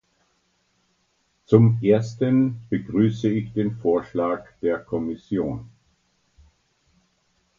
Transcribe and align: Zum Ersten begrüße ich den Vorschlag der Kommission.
Zum 1.45 1.77
Ersten 1.83 2.59
begrüße 2.71 3.29
ich 3.29 3.53
den 3.53 3.75
Vorschlag 3.77 4.45
der 4.63 4.79
Kommission. 4.79 5.69